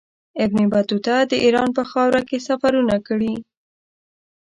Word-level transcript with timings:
ابن 0.45 0.59
بطوطه 0.73 1.15
د 1.31 1.33
ایران 1.45 1.69
په 1.77 1.83
خاوره 1.91 2.21
کې 2.29 2.45
سفرونه 2.47 2.95
کړي. 3.07 3.33